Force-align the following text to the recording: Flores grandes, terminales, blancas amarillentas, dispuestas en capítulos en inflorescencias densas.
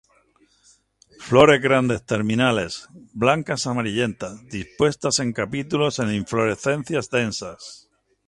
Flores 1.19 1.61
grandes, 1.61 2.03
terminales, 2.07 2.87
blancas 3.13 3.67
amarillentas, 3.67 4.43
dispuestas 4.49 5.19
en 5.19 5.31
capítulos 5.31 5.99
en 5.99 6.11
inflorescencias 6.15 7.11
densas. 7.11 7.87